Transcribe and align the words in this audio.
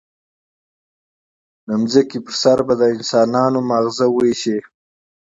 د 1.67 1.69
ځمکې 1.91 2.19
پر 2.25 2.35
سر 2.41 2.59
به 2.67 2.73
د 2.79 2.83
انسانانو 2.95 3.59
ماغزه 3.69 4.07
وایشي. 4.11 4.57